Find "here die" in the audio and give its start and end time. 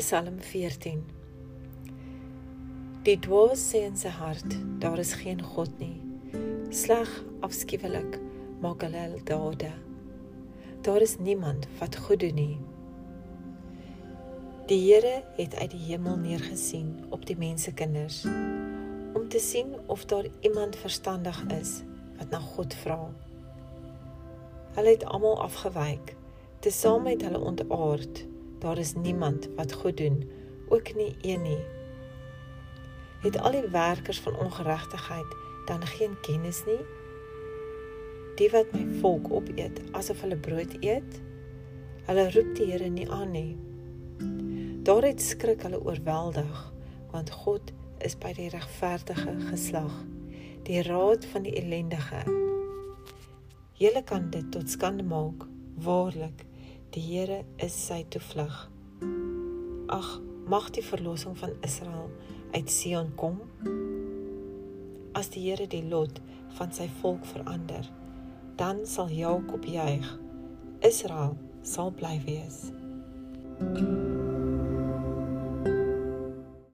65.44-65.84